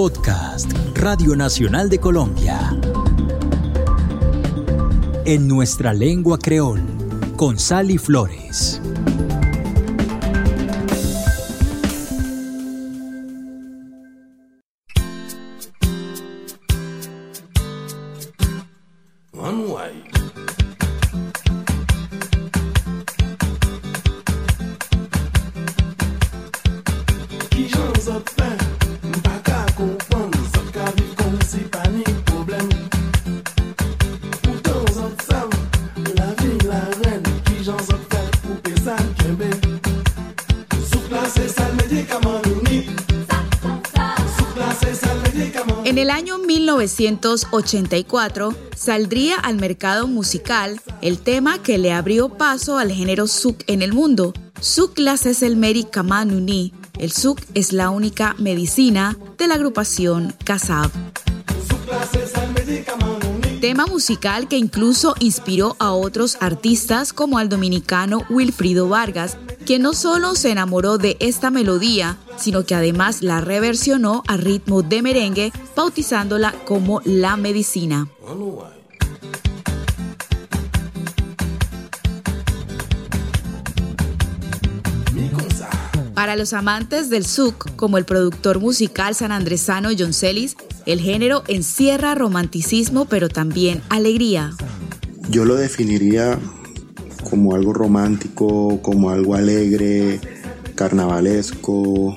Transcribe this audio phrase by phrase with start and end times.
[0.00, 2.58] Podcast Radio Nacional de Colombia.
[5.26, 6.80] En nuestra lengua creol,
[7.36, 8.80] con Sally Flores.
[47.30, 53.82] 1984 saldría al mercado musical el tema que le abrió paso al género Suk en
[53.82, 54.32] el mundo.
[54.60, 56.72] Suk es el Meri Kamanuni.
[56.98, 60.90] El Suk es la única medicina de la agrupación Kasab.
[63.60, 69.36] Tema musical que incluso inspiró a otros artistas como al dominicano Wilfrido Vargas,
[69.70, 74.82] quien no solo se enamoró de esta melodía, sino que además la reversionó a ritmo
[74.82, 78.08] de merengue, bautizándola como La Medicina.
[86.14, 92.16] Para los amantes del souk, como el productor musical sanandresano John Celis, el género encierra
[92.16, 94.50] romanticismo pero también alegría.
[95.28, 96.40] Yo lo definiría
[97.30, 100.20] como algo romántico, como algo alegre,
[100.74, 102.16] carnavalesco,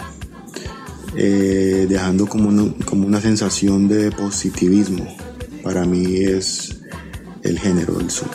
[1.15, 5.05] eh, dejando como, como una sensación de positivismo.
[5.63, 6.81] Para mí es
[7.43, 8.27] el género del sur.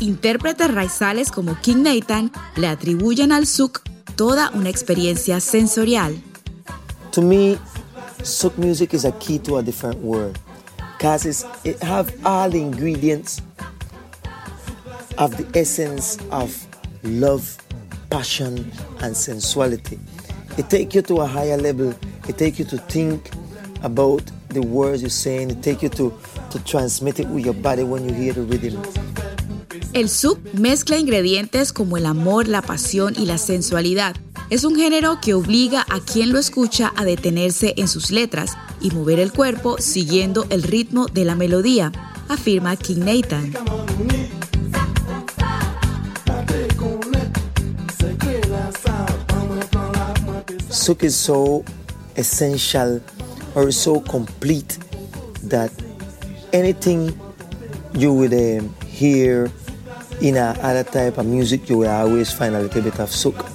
[0.00, 3.82] Intérpretes raizales como King Nathan le atribuyen al souk
[4.16, 6.20] toda una experiencia sensorial.
[7.12, 7.58] To me,
[8.22, 10.38] souk music is a key to a different world
[11.04, 13.42] because it have all the ingredients
[15.18, 16.66] of the essence of
[17.02, 17.58] love,
[18.08, 18.72] passion,
[19.02, 19.98] and sensuality.
[20.56, 21.92] It takes you to a higher level.
[22.26, 23.30] It takes you to think
[23.82, 25.50] about the words you're saying.
[25.50, 26.10] It takes you to,
[26.48, 28.82] to transmit it with your body when you hear the rhythm.
[29.92, 34.16] El sub mezcla ingredientes como el amor, la pasión y la sensualidad.
[34.48, 38.90] Es un género que obliga a quien lo escucha a detenerse en sus letras y
[38.90, 41.90] mover el cuerpo siguiendo el ritmo de la melodía,
[42.28, 43.54] afirma King Nathan.
[50.68, 51.64] Souk is so
[52.16, 53.00] essential
[53.54, 54.76] or so complete
[55.48, 55.70] that
[56.52, 57.18] anything
[57.94, 59.50] you would um, hear
[60.20, 63.48] in a other type of music, you will always find a little bit of souk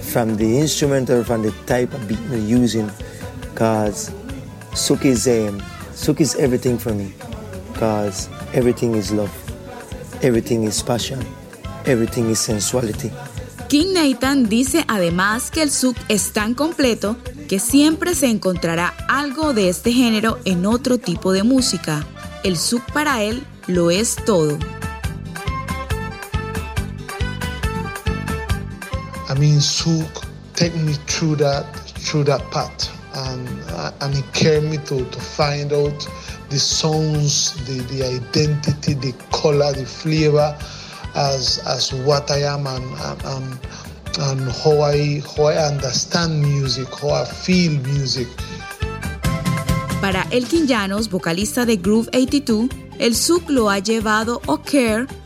[0.00, 2.90] from the instrument or from the type of beat you're using.
[3.52, 4.10] Because
[4.74, 5.60] souk is um,
[5.94, 7.12] souk is everything for me.
[7.72, 9.32] Because everything is love,
[10.22, 11.18] everything is passion,
[11.86, 13.10] everything is sensuality.
[13.68, 17.16] King Nathan dice además que el souk es tan completo
[17.48, 22.04] que siempre se encontrará algo de este género en otro tipo de música.
[22.44, 24.58] El souk para él lo es todo.
[29.28, 31.64] I mean, souk take me through that
[32.00, 36.08] through that path, and uh, and it carried me to to find out
[36.48, 40.56] the sounds, the the identity, the color, the flavor.
[41.14, 42.84] as as what I am and
[43.24, 43.58] and,
[44.18, 48.28] and how I how I understand music, how I feel music.
[50.00, 54.40] Para Elkin Llanos, vocalista de Groove 82, el souk lo ha llevado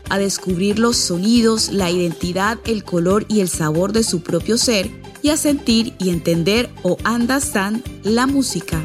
[0.09, 5.04] a descubrir los sonidos, la identidad, el color y el sabor de su propio ser
[5.25, 8.79] y a sentir y entender o understand la música.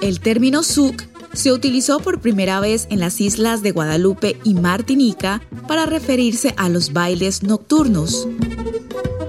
[0.00, 5.40] El término souk se utilizó por primera vez en las islas de Guadalupe y Martinica
[5.68, 8.26] para referirse a los bailes nocturnos.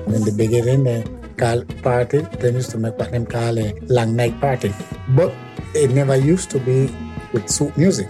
[0.08, 1.04] In the beginning, the
[1.38, 4.72] call party, they used to make what call a long night party.
[5.10, 5.32] But
[5.76, 6.90] it never used to be
[7.32, 8.08] with souk music.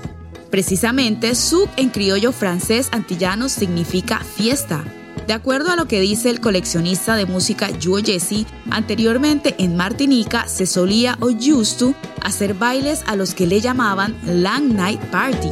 [0.49, 4.85] Precisamente, souk en criollo francés antillano significa fiesta.
[5.29, 10.47] De acuerdo a lo que dice el coleccionista de música Joe Jesse, anteriormente en Martinica
[10.47, 11.93] se solía o used to
[12.23, 15.51] hacer bailes a los que le llamaban Long Night Party.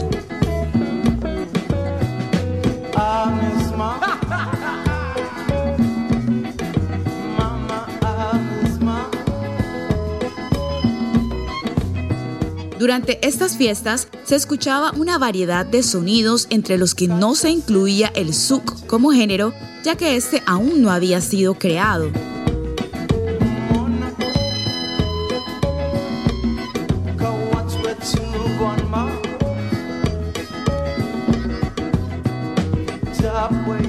[12.80, 18.12] Durante estas fiestas se escuchaba una variedad de sonidos entre los que no se incluía
[18.16, 19.52] el zouk como género,
[19.84, 22.12] ya que este aún no había sido creado.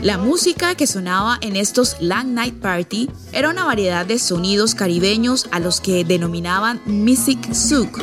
[0.03, 5.49] La música que sonaba en estos Long Night Party era una variedad de sonidos caribeños
[5.51, 8.01] a los que denominaban Music Souk.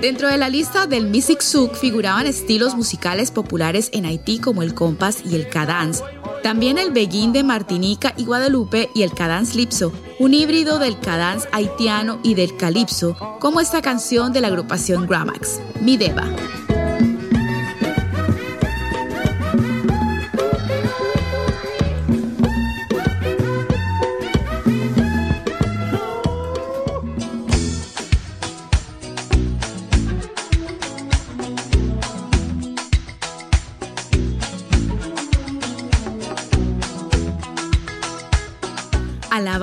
[0.00, 4.72] Dentro de la lista del Music Souk figuraban estilos musicales populares en Haití como el
[4.72, 6.02] compás y el cadence,
[6.42, 11.46] también el beguín de Martinica y Guadalupe y el cadence lipso, un híbrido del cadence
[11.52, 16.24] haitiano y del calipso, como esta canción de la agrupación Gramax, Mi Deva.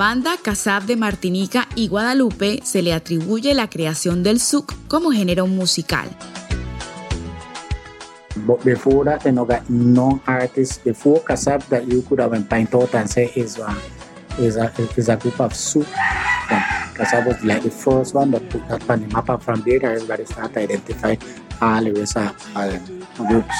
[0.08, 5.46] Banda Casab de Martinica y Guadalupe se le atribuye la creación del souk como género
[5.46, 6.08] musical.
[8.46, 12.94] But before that, you know, no artists before Kasab that you could have point out
[12.94, 13.76] and say is a,
[14.38, 15.86] is a, is a group of souk.
[16.96, 19.84] Kasab was like the first one that put that on the map and from there
[19.84, 21.16] everybody started to identify
[21.60, 23.54] all the rest of groups.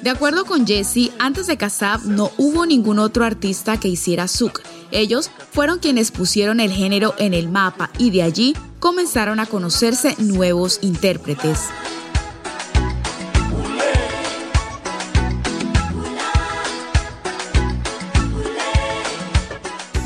[0.00, 4.71] De acuerdo con Jesse, antes de Kasab no hubo ningún otro artista que hiciera souk.
[4.92, 10.14] Ellos fueron quienes pusieron el género en el mapa y de allí comenzaron a conocerse
[10.18, 11.60] nuevos intérpretes.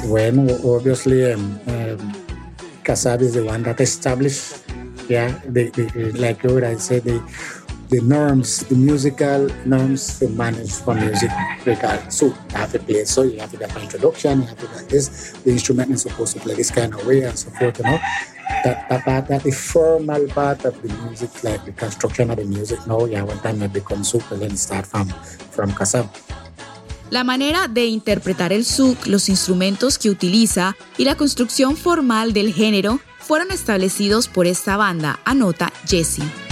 [0.08, 2.12] Bueno, obviously, um, um,
[2.84, 4.58] Kasab is the one that established,
[5.08, 6.44] yeah, the, the, like
[7.88, 11.30] the norms, the musical norms to manage for music.
[11.64, 14.58] Because so you have to play so you have to get an introduction, you have
[14.58, 17.50] to get this, the instrument is supposed to play this kind of way and so
[17.50, 17.98] forth, you know.
[18.64, 22.44] That, that part, that the formal part of the music, like the construction of the
[22.44, 26.08] music now, yeah, one time it becomes super, then start from, from Kasab.
[27.10, 32.52] La manera de interpretar el zouk, los instrumentos que utiliza y la construcción formal del
[32.52, 36.45] género fueron establecidos por esta banda, anota Jesse.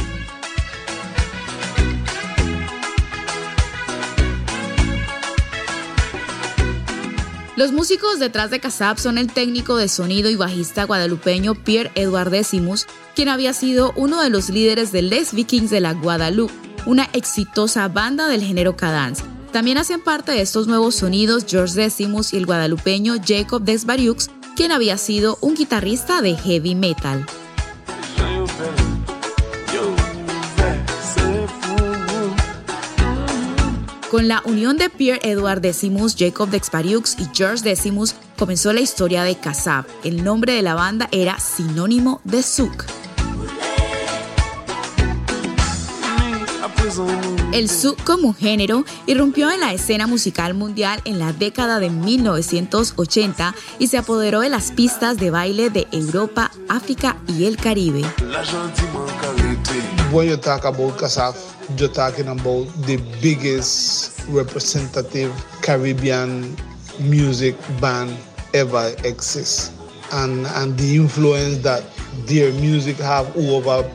[7.57, 12.31] Los músicos detrás de Casab son el técnico de sonido y bajista guadalupeño Pierre Edouard
[12.31, 16.53] Decimus, quien había sido uno de los líderes de Les Vikings de la Guadalupe,
[16.85, 19.23] una exitosa banda del género cadence.
[19.53, 24.73] También hacen parte de estos nuevos sonidos George Decimus y el guadalupeño Jacob Desbariux, quien
[24.73, 27.25] había sido un guitarrista de heavy metal.
[34.15, 39.25] Con la unión de Pierre Edouard Decimus, Jacob Dexpariux y George Decimus comenzó la historia
[39.25, 39.87] de Kasab.
[40.05, 42.85] El nombre de la banda era sinónimo de Zouk.
[47.53, 53.55] El Zouk como género irrumpió en la escena musical mundial en la década de 1980
[53.79, 58.03] y se apoderó de las pistas de baile de Europa, África y el Caribe.
[61.79, 66.55] you're talking about the biggest representative Caribbean
[67.01, 68.15] music band
[68.53, 69.73] ever exists.
[70.13, 71.83] And, and the influence that
[72.27, 73.91] their music have over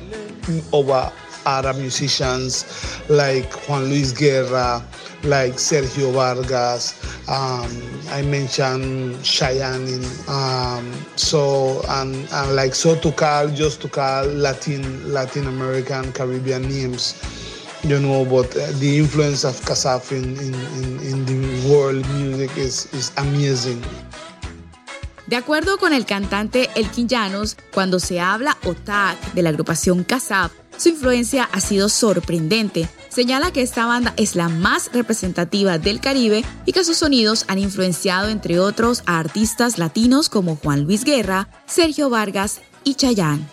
[0.73, 1.11] over
[1.45, 2.65] other musicians
[3.09, 4.83] like Juan Luis Guerra,
[5.23, 6.93] like Sergio Vargas.
[7.27, 7.69] Um,
[8.09, 10.03] I mentioned Cheyenne.
[10.27, 16.63] Um, so and, and like so to call just to call Latin Latin American Caribbean
[16.63, 17.15] names
[17.83, 22.91] you know, but uh, the influence of Kasaf in, in, in, the world music is,
[22.93, 23.81] is amazing.
[25.27, 30.51] De acuerdo con el cantante Elkin Llanos, cuando se habla OTAC de la agrupación Kasaf,
[30.79, 32.89] su influencia ha sido sorprendente.
[33.09, 37.59] Señala que esta banda es la más representativa del Caribe y que sus sonidos han
[37.59, 43.45] influenciado, entre otros, a artistas latinos como Juan Luis Guerra, Sergio Vargas y Chayanne.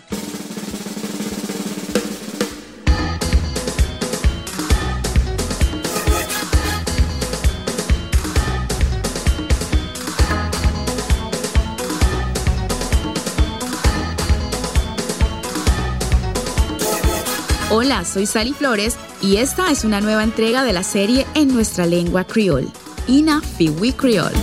[18.05, 22.25] Soy Sally Flores y esta es una nueva entrega de la serie en nuestra lengua
[22.25, 22.71] criol,
[23.07, 24.37] Ina Fiwi Creole.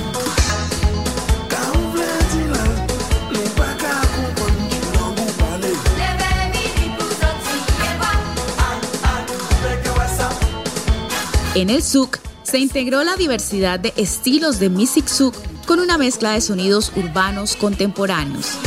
[11.56, 15.36] En el souk se integró la diversidad de estilos de music souk
[15.68, 18.58] con una mezcla de sonidos urbanos contemporáneos.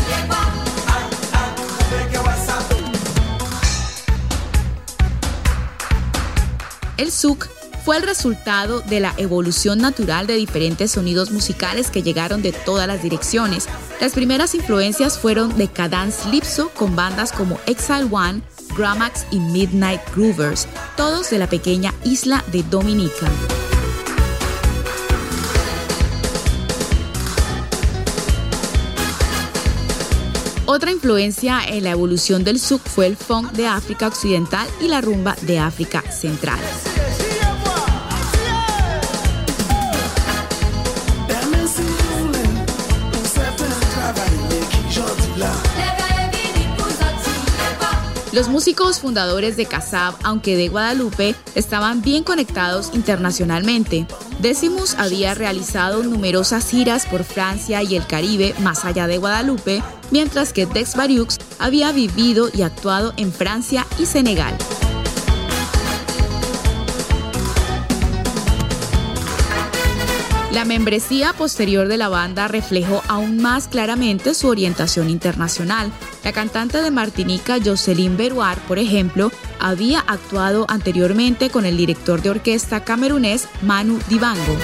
[6.97, 7.49] El souk
[7.85, 12.89] fue el resultado de la evolución natural de diferentes sonidos musicales que llegaron de todas
[12.89, 13.69] las direcciones.
[14.01, 18.43] Las primeras influencias fueron de Cadence Lipso con bandas como Exile One,
[18.77, 23.31] Gramax y Midnight Groovers, todos de la pequeña isla de Dominica.
[30.69, 35.01] Otra influencia en la evolución del souk fue el funk de África Occidental y la
[35.01, 36.59] rumba de África Central.
[48.33, 54.07] Los músicos fundadores de Casab, aunque de Guadalupe, estaban bien conectados internacionalmente.
[54.39, 60.53] Decimus había realizado numerosas giras por Francia y el Caribe más allá de Guadalupe, mientras
[60.53, 64.57] que Dex Bariux había vivido y actuado en Francia y Senegal.
[70.57, 75.93] La membresía posterior de la banda reflejó aún más claramente su orientación internacional.
[76.25, 82.31] La cantante de Martinica, Jocelyn Beruar, por ejemplo, había actuado anteriormente con el director de
[82.31, 84.57] orquesta camerunés Manu Dibango.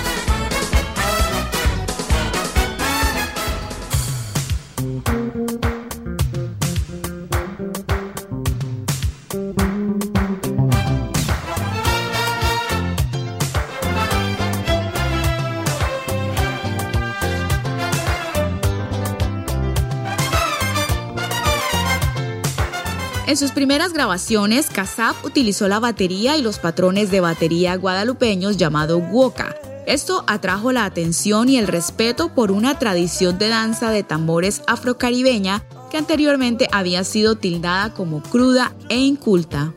[23.43, 29.57] Sus primeras grabaciones, Casab utilizó la batería y los patrones de batería guadalupeños llamado woka.
[29.85, 35.65] Esto atrajo la atención y el respeto por una tradición de danza de tambores afrocaribeña
[35.91, 39.75] que anteriormente había sido tildada como cruda e inculta.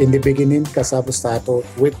[0.00, 1.94] In the beginning, Casab started with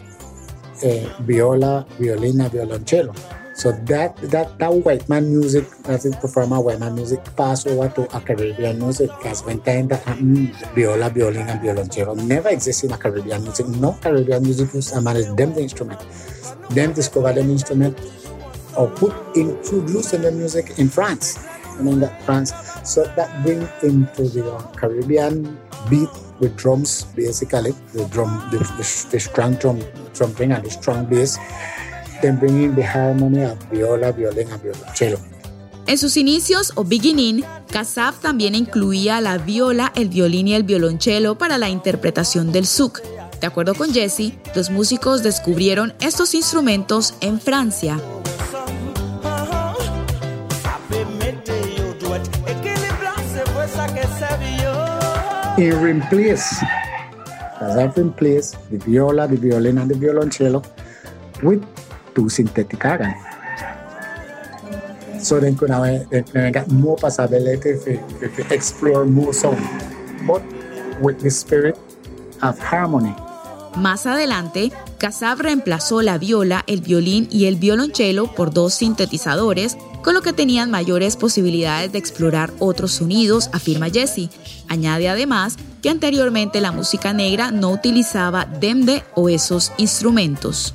[0.82, 3.12] uh, viola, violina, violoncello.
[3.56, 7.88] So that that that white man music, as it perform white man music, pass over
[7.96, 9.08] to a Caribbean music.
[9.16, 13.64] Because when time that mm, viola, violin, and violoncello never exist in a Caribbean music.
[13.80, 16.04] No Caribbean music used to manage them the instrument.
[16.76, 17.96] Them discover them instrument
[18.76, 21.48] or put introduce in the music in France.
[21.64, 22.52] I mean that France.
[22.84, 25.56] So that bring into the uh, Caribbean
[25.88, 29.80] beat with drums basically the drum the, the, the strong drum
[30.12, 31.38] trumping and the strong bass
[32.20, 35.18] then bringing the harmony of viola, violin and violoncello.
[35.86, 41.38] En sus inicios o beginning, Kassav también incluía la viola, el violín y el violonchelo
[41.38, 43.00] para la interpretación del souk.
[43.40, 48.00] De acuerdo con Jesse, los músicos descubrieron estos instrumentos en Francia.
[55.58, 56.44] In replace,
[57.58, 60.62] Kassav replaced the viola, the violin and the violoncello
[61.42, 61.62] with
[62.18, 63.14] organ.
[65.20, 65.40] So
[67.00, 67.86] possibility if
[68.22, 69.58] if explore more sound,
[70.26, 70.42] but
[71.00, 71.76] with the spirit
[72.42, 73.14] of harmony.
[73.76, 80.14] Más adelante, Kassav reemplazó la viola, el violín y el violonchelo por dos sintetizadores, con
[80.14, 84.30] lo que tenían mayores posibilidades de explorar otros sonidos, afirma Jesse.
[84.68, 90.74] Añade además que anteriormente la música negra no utilizaba demde o esos instrumentos.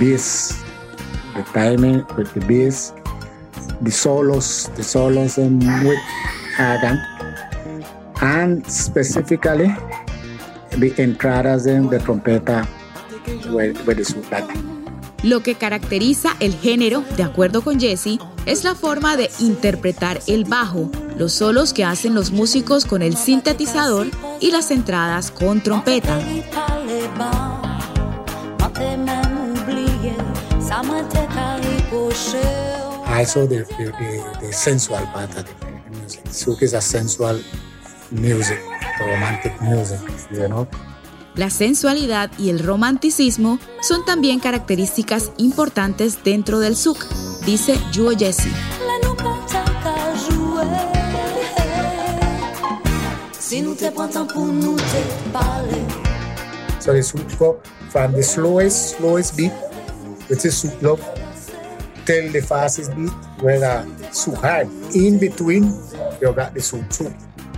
[0.00, 0.64] Bass,
[1.34, 2.92] the timing with the bass,
[3.82, 6.00] the solos, the solos and with
[6.58, 6.98] organ,
[8.22, 9.68] and specifically
[10.70, 12.66] the entradas and the trompeta
[13.52, 14.48] with, with the soprano.
[15.22, 20.44] Lo que caracteriza el género, de acuerdo con Jesse, es la forma de interpretar el
[20.44, 24.06] bajo, los solos que hacen los músicos con el sintetizador
[24.40, 26.18] y las entradas con trompeta.
[33.06, 36.22] Also the, the, the, the sensual part of the music.
[36.30, 37.40] Souk is a sensual
[38.10, 38.60] music.
[39.00, 40.66] romantic music, you know.
[41.34, 47.06] La sensualidad y el romanticismo son también características importantes dentro del souk,
[47.46, 48.50] dice Juo Jesse.
[56.78, 59.52] So the souk from the slowest, slowest beat,
[60.30, 61.02] which is souk love,
[62.06, 63.10] till the fastest beat,
[63.42, 64.68] where the souk hard.
[64.94, 65.74] In between,
[66.22, 66.86] you got the souk.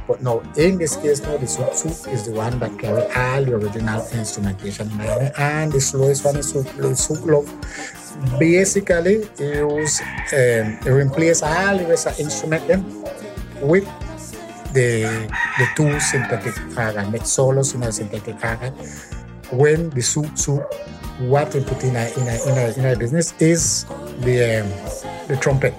[0.08, 3.54] But now, in this case, now the souk is the one that carry all the
[3.54, 4.90] original instrumentation
[5.38, 7.48] and the slowest one is souk love.
[8.38, 12.64] Basically, use um, all the rest of instrument
[13.60, 13.86] with
[14.74, 18.72] the the two synthetic organ, make solos in a synthetic organ.
[19.52, 20.64] When the souk souk,
[21.28, 23.86] what we put in a business is
[24.20, 24.68] the um,
[25.28, 25.74] the trumpet.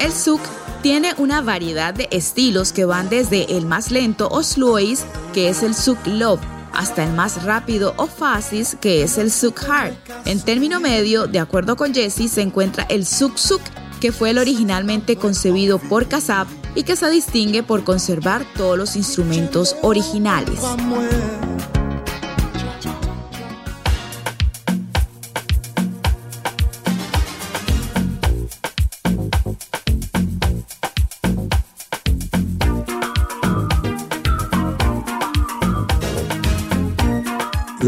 [0.00, 0.40] El souk
[0.82, 5.62] tiene una variedad de estilos que van desde el más lento o slowies, que es
[5.62, 6.40] el souk love,
[6.72, 9.92] hasta el más rápido o fácil, que es el souk hard.
[10.24, 13.62] En término medio, de acuerdo con Jesse, se encuentra el souk souk,
[14.00, 18.96] que fue el originalmente concebido por Kasab y que se distingue por conservar todos los
[18.96, 20.60] instrumentos originales.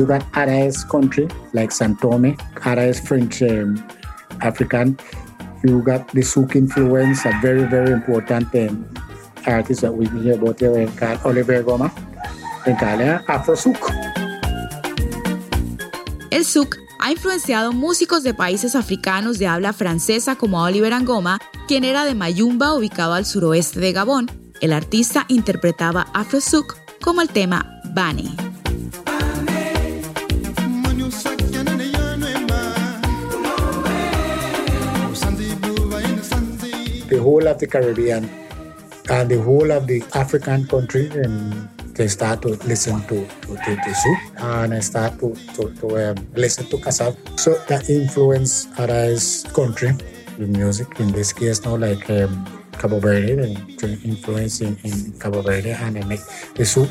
[0.07, 3.83] Got Araes country like Santome, Araes French um,
[4.41, 4.99] African.
[5.65, 8.87] You got the souk influence, a very, very important um,
[9.47, 11.91] artist that we hear about here called Oliver Goma.
[12.67, 13.93] En called Afro Souk.
[16.31, 21.85] El souk ha influenciado músicos de países africanos de habla francesa como Oliver Angoma, quien
[21.85, 24.31] era de Mayumba, ubicado al suroeste de Gabón.
[24.61, 28.42] El artista interpretaba Afro Souk como el tema Bani.
[37.13, 38.25] The whole of the Caribbean
[39.11, 43.77] and the whole of the African country and they start to listen to to, to,
[43.77, 47.13] to Souk and I start to, to, um, listen to Kasab.
[47.39, 49.93] So that influence Arais country
[50.39, 50.89] with music.
[51.01, 52.49] In this case now like um,
[52.79, 53.59] Cabo Verde and
[54.05, 54.77] influence in,
[55.21, 56.21] Cabo Verde and make
[56.55, 56.89] the Souk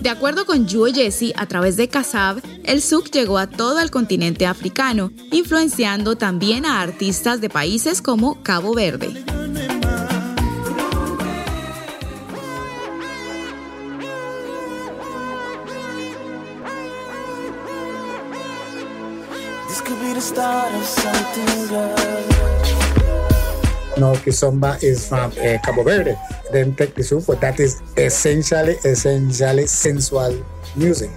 [0.00, 3.90] De acuerdo con Juo Jesse, a través de Kasab, el souk llegó a todo el
[3.90, 9.23] continente africano, influenciando también a artistas de países como Cabo Verde.
[23.96, 26.16] No, Kizomba is from uh, Cabo Verde.
[26.52, 30.34] Then take the soup, but that is essentially, essentially sensual
[30.74, 31.10] music.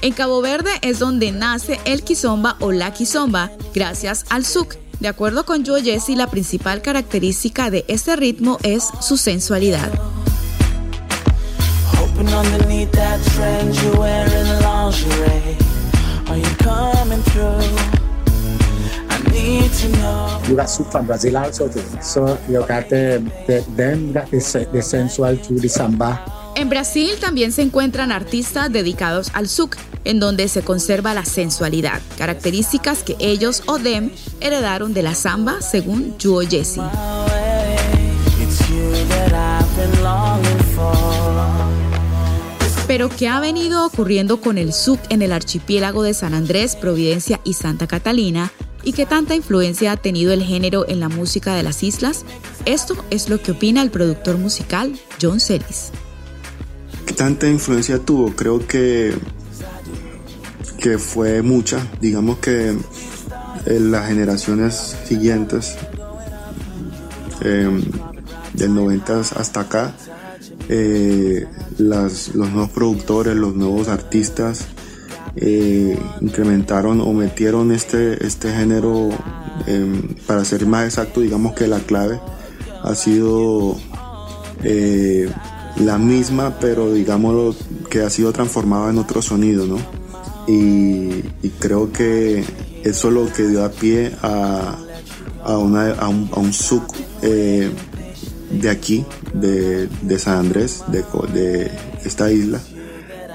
[0.00, 4.76] En Cabo Verde es donde nace el kizomba o la kizomba, gracias al souk.
[5.00, 9.90] De acuerdo con Joe Jesse, la principal característica de este ritmo es su sensualidad.
[19.34, 19.64] You.
[26.56, 32.00] En Brasil también se encuentran artistas dedicados al souk, en donde se conserva la sensualidad,
[32.16, 36.80] características que ellos o them heredaron de la samba, según Juo Jesse.
[42.86, 47.40] Pero ¿qué ha venido ocurriendo con el souk en el archipiélago de San Andrés, Providencia
[47.44, 48.52] y Santa Catalina?
[48.84, 52.26] ¿Y qué tanta influencia ha tenido el género en la música de las islas?
[52.66, 55.90] Esto es lo que opina el productor musical John Celis.
[57.06, 58.36] ¿Qué tanta influencia tuvo?
[58.36, 59.14] Creo que,
[60.78, 61.86] que fue mucha.
[62.00, 62.76] Digamos que
[63.66, 65.76] en las generaciones siguientes,
[67.40, 67.70] eh,
[68.52, 69.94] del 90 hasta acá,
[70.68, 71.46] eh,
[71.78, 74.66] las, los nuevos productores, los nuevos artistas,
[75.36, 79.10] eh, incrementaron o metieron este, este género,
[79.66, 82.20] eh, para ser más exacto, digamos que la clave
[82.82, 83.76] ha sido
[84.62, 85.28] eh,
[85.76, 87.54] la misma, pero digámoslo
[87.90, 89.78] que ha sido transformada en otro sonido, ¿no?
[90.46, 91.22] Y,
[91.58, 92.44] creo que
[92.82, 94.76] eso es lo que dio a pie a,
[95.42, 96.84] a, una, a un, a un souk
[97.22, 97.70] eh,
[98.50, 101.70] de aquí, de, de San Andrés, de, de
[102.04, 102.60] esta isla,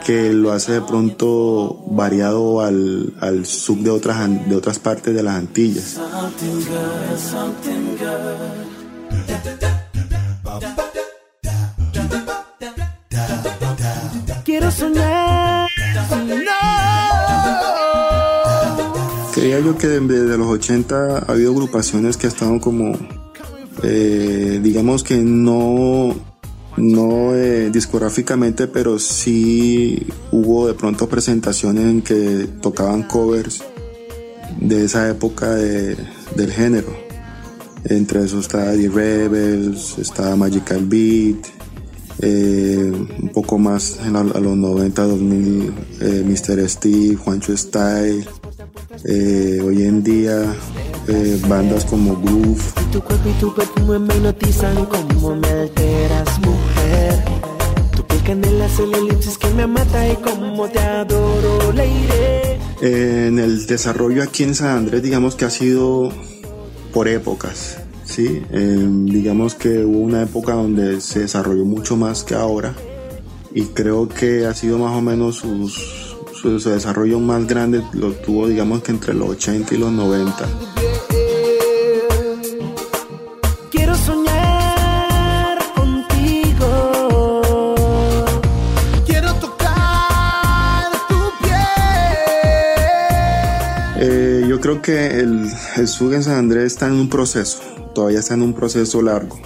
[0.05, 5.23] que lo hace de pronto variado al, al sub de otras, de otras partes de
[5.23, 5.99] las Antillas.
[14.43, 15.69] Quiero soñar.
[19.33, 22.91] Creía yo que desde los 80 ha habido agrupaciones que han estado como,
[23.83, 26.13] eh, digamos que no,
[26.79, 33.63] no eh, discográficamente, pero sí hubo de pronto presentaciones en que tocaban covers
[34.59, 36.87] de esa época del género.
[37.85, 41.59] Entre esos está The Rebels, está Magical Beat,
[42.21, 46.69] eh, un poco más a, los 90, 2000, eh, Mr.
[46.69, 48.27] Steve, Juancho Style.
[49.05, 50.53] Eh, hoy en día
[51.47, 52.61] bandas como Groove.
[52.91, 53.53] Tu cuerpo y tu
[53.87, 56.39] me me alteras.
[62.81, 66.11] En el desarrollo aquí en San Andrés, digamos que ha sido
[66.93, 67.77] por épocas.
[68.05, 68.43] ¿sí?
[68.51, 72.75] Em, digamos que hubo una época donde se desarrolló mucho más que ahora
[73.53, 78.47] y creo que ha sido más o menos su, su desarrollo más grande lo tuvo
[78.47, 80.88] digamos que entre los 80 y los 90.
[94.81, 97.59] Que el, el SUG en San Andrés está en un proceso,
[97.93, 99.39] todavía está en un proceso largo,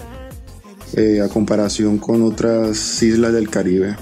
[0.95, 3.95] eh, a comparación con otras islas del Caribe,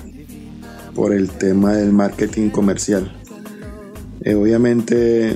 [0.94, 3.12] por el tema del marketing comercial.
[4.22, 5.36] Eh, obviamente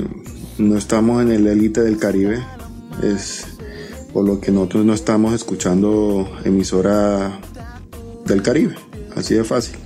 [0.57, 2.43] no estamos en el élite del Caribe,
[3.03, 3.45] es
[4.13, 7.39] por lo que nosotros no estamos escuchando emisora
[8.25, 8.75] del Caribe,
[9.15, 9.84] así de fácil.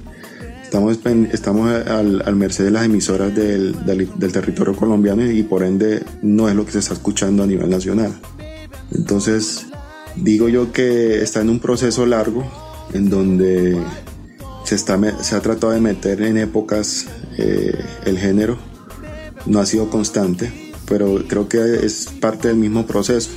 [0.69, 0.99] Estamos,
[1.31, 6.47] estamos al, al merced de las emisoras del, del, territorio colombiano y por ende no
[6.47, 8.13] es lo que se está escuchando a nivel nacional.
[8.91, 9.65] Entonces,
[10.15, 12.45] digo yo que está en un proceso largo
[12.93, 13.81] en donde
[14.63, 17.07] se, está, se ha tratado de meter en épocas
[17.39, 17.73] eh,
[18.05, 18.59] el género.
[19.47, 20.51] No ha sido constante,
[20.85, 23.31] pero creo que es parte del mismo proceso.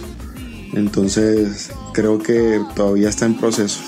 [0.74, 3.80] Entonces, creo que todavía está en proceso.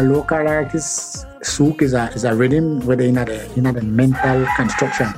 [0.00, 3.24] Our local artists, souk is a, is a rhythm where in a,
[3.56, 5.08] in a mental construction.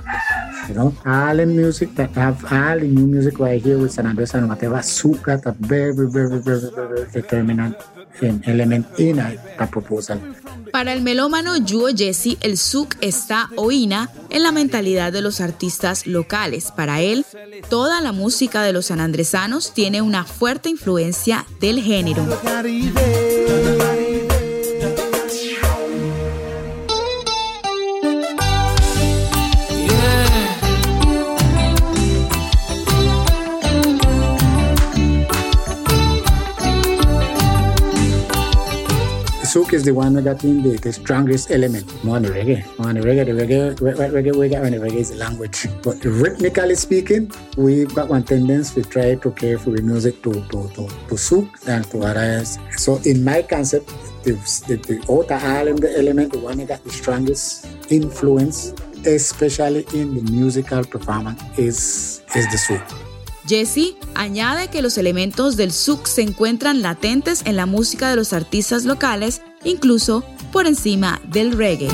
[0.68, 4.06] You know, all the music that have all the new music right here with San
[4.06, 7.76] Andres and whatever, souk got a very, very, very, very determinant
[8.46, 10.20] element in a, a proposal.
[10.72, 16.06] Para el melómano Yuo Jesse, el souk está oína en la mentalidad de los artistas
[16.06, 16.72] locales.
[16.72, 17.26] Para él,
[17.68, 22.24] toda la música de los sanandresanos tiene una fuerte influencia del género.
[39.72, 42.62] Is the one that in the, the strongest element more than the reggae.
[42.76, 45.66] The reggae, the reggae, reggae, and the reggae is the language.
[45.82, 50.32] But rhythmically speaking, we've got one tendency to try to care for the music to,
[50.32, 52.58] to, to, to souk and to arise.
[52.76, 53.88] So in my concept,
[54.24, 54.32] the,
[54.68, 60.32] the, the outer island element, the one that got the strongest influence, especially in the
[60.32, 62.82] musical performance, is, is the souk.
[63.44, 68.32] Jesse añade que los elementos del souk se encuentran latentes en la música de los
[68.32, 71.88] artistas locales, incluso por encima del reggae.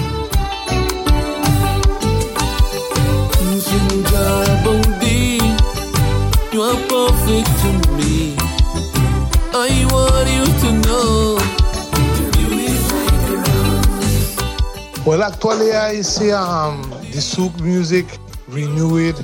[15.05, 18.05] Well, actually, I see um, the souk music
[18.47, 19.17] renewed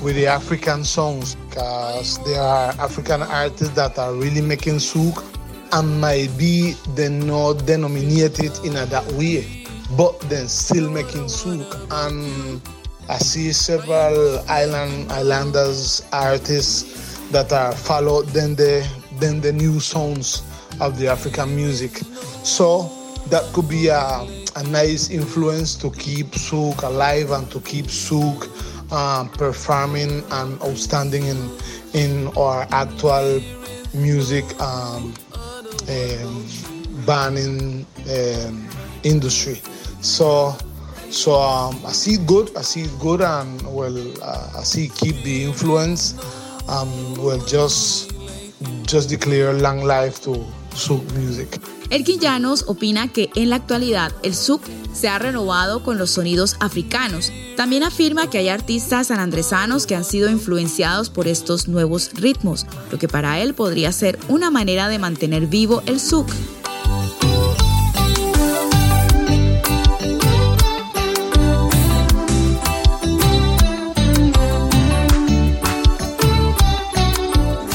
[0.00, 5.24] with the African songs because there are African artists that are really making souk
[5.74, 11.66] and maybe they not denominated in a, that way, but then still making souk.
[11.90, 12.62] And
[13.08, 20.42] I see several island islanders artists that are followed then the then the new songs
[20.80, 21.96] of the African music.
[22.44, 22.88] So
[23.30, 28.46] that could be a, a nice influence to keep souk alive and to keep souk
[28.92, 31.50] um, performing and outstanding in
[31.94, 33.40] in our actual
[33.92, 35.14] music um,
[35.88, 36.46] um,
[37.06, 38.68] banning um,
[39.02, 39.60] industry.
[40.00, 40.56] So
[41.10, 42.56] so um, I see it good.
[42.56, 46.14] I see it good, and well, uh, I see keep the influence.
[46.68, 48.12] Um, well, just
[48.82, 50.44] just declare long life to
[50.74, 51.58] soul music.
[51.90, 56.56] Elkin Llanos opina que en la actualidad el souk se ha renovado con los sonidos
[56.60, 57.32] africanos.
[57.56, 62.98] También afirma que hay artistas sanandresanos que han sido influenciados por estos nuevos ritmos, lo
[62.98, 66.28] que para él podría ser una manera de mantener vivo el souk.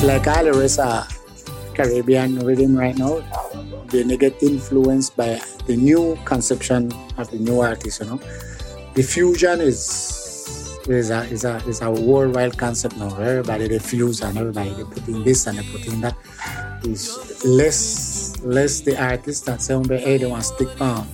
[0.01, 0.23] like
[1.75, 3.23] Caribbean rhythm right now,
[3.91, 8.19] they get influenced by the new conception of the new artist, you know.
[8.95, 13.15] The fusion is is a is a is a worldwide concept now.
[13.19, 16.15] Everybody they fuse and everybody they put in this and they put in that.
[16.83, 21.05] It's less less the artist that say, hey, they want to stick on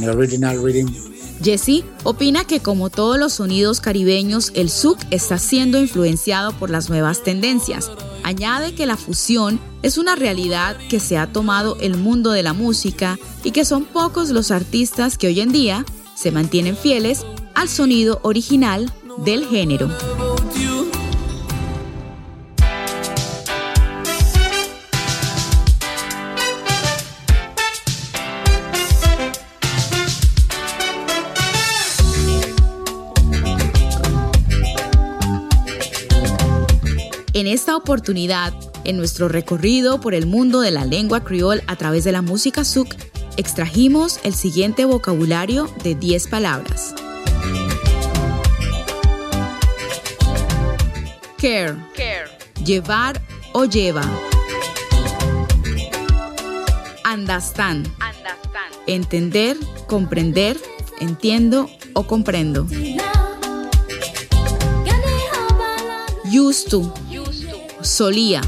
[0.00, 0.88] the original rhythm
[1.42, 6.88] Jesse opina que como todos los sonidos caribeños, el souk está siendo influenciado por las
[6.88, 7.90] nuevas tendencias.
[8.22, 12.52] Añade que la fusión es una realidad que se ha tomado el mundo de la
[12.52, 17.68] música y que son pocos los artistas que hoy en día se mantienen fieles al
[17.68, 19.90] sonido original del género.
[37.42, 42.04] En esta oportunidad, en nuestro recorrido por el mundo de la lengua criol a través
[42.04, 42.94] de la música suk,
[43.36, 46.94] extrajimos el siguiente vocabulario de 10 palabras.
[51.36, 51.74] Care.
[51.96, 52.30] Care.
[52.64, 53.20] Llevar
[53.52, 54.08] o lleva.
[57.12, 57.88] Understand.
[57.88, 58.72] Understand.
[58.86, 59.56] Entender,
[59.88, 60.56] comprender,
[61.00, 62.68] entiendo o comprendo.
[66.32, 67.01] Used to
[67.92, 68.40] solía.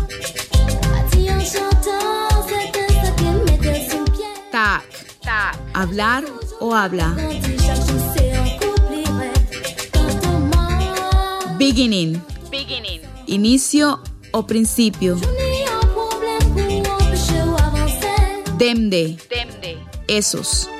[4.51, 4.85] Tac,
[5.75, 6.25] hablar
[6.61, 7.15] o habla.
[11.59, 13.03] Beginning, beginning.
[13.27, 14.01] inicio
[14.33, 15.17] o principio.
[18.57, 19.79] Demde, demde.
[20.09, 20.71] esos.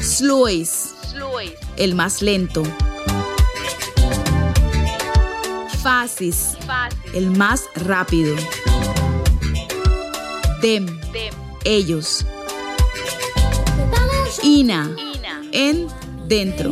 [0.00, 0.92] Slois,
[1.76, 2.64] el más lento.
[7.14, 8.36] El más rápido.
[10.62, 10.86] Dem,
[11.64, 12.24] ellos.
[14.44, 14.88] Ina,
[15.50, 15.88] en,
[16.28, 16.70] dentro.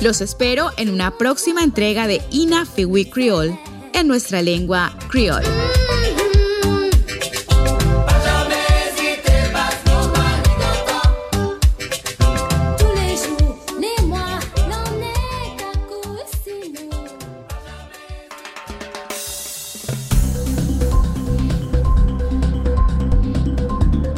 [0.00, 3.56] Los espero en una próxima entrega de Ina Fiwi Creole
[3.92, 5.61] en nuestra lengua creole.